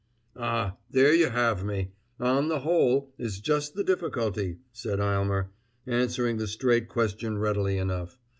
[0.35, 1.91] "Ah, there you have me.
[2.19, 5.51] 'On the whole' is just the difficulty," said Aylmer,
[5.85, 8.17] answering the straight question readily enough.